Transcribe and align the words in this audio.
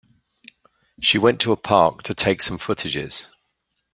She 0.99 1.19
went 1.19 1.39
to 1.41 1.51
a 1.51 1.55
park 1.55 2.01
to 2.05 2.15
take 2.15 2.41
some 2.41 2.57
footages. 2.57 3.27